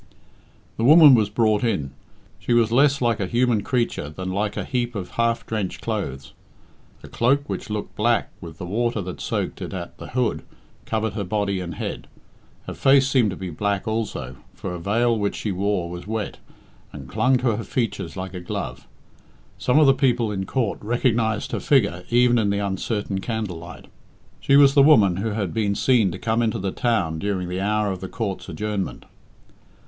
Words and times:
The 0.77 0.83
woman 0.83 1.13
was 1.13 1.29
brought 1.29 1.63
in. 1.63 1.91
She 2.39 2.53
was 2.53 2.71
less 2.71 3.01
like 3.03 3.19
a 3.19 3.27
human 3.27 3.61
creature 3.61 4.09
than 4.09 4.31
like 4.31 4.57
a 4.57 4.63
heap 4.65 4.95
of 4.95 5.11
half 5.11 5.45
drenched 5.45 5.81
clothes. 5.81 6.33
A 7.03 7.07
cloak 7.07 7.47
which 7.47 7.69
looked 7.69 7.95
black 7.95 8.31
with 8.41 8.57
the 8.57 8.65
water 8.65 8.99
that 9.03 9.21
soaked 9.21 9.61
it 9.61 9.75
at 9.75 9.95
the 9.99 10.07
hood 10.07 10.41
covered 10.87 11.13
her 11.13 11.23
body 11.23 11.59
and 11.59 11.75
head. 11.75 12.07
Her 12.65 12.73
face 12.73 13.07
seemed 13.07 13.29
to 13.29 13.35
be 13.35 13.51
black 13.51 13.87
also, 13.87 14.37
for 14.55 14.73
a 14.73 14.79
veil 14.79 15.15
which 15.19 15.35
she 15.35 15.51
wore 15.51 15.87
was 15.87 16.07
wet, 16.07 16.39
and 16.91 17.07
clung 17.07 17.37
to 17.37 17.55
her 17.55 17.63
features 17.63 18.17
like 18.17 18.33
a 18.33 18.39
glove. 18.39 18.87
Some 19.59 19.77
of 19.77 19.85
the 19.85 19.93
people 19.93 20.31
in 20.31 20.47
court 20.47 20.79
recognised 20.81 21.51
her 21.51 21.59
figure 21.59 22.05
even 22.09 22.39
in 22.39 22.49
the 22.49 22.57
uncertain 22.57 23.19
candlelight. 23.21 23.85
She 24.39 24.55
was 24.55 24.73
the 24.73 24.81
woman 24.81 25.17
who 25.17 25.29
had 25.33 25.53
been 25.53 25.75
seen 25.75 26.11
to 26.11 26.17
come 26.17 26.41
into 26.41 26.57
the 26.57 26.71
town 26.71 27.19
during 27.19 27.47
the 27.49 27.61
hour 27.61 27.91
of 27.91 28.01
the 28.01 28.09
court's 28.09 28.49
adjournment. 28.49 29.05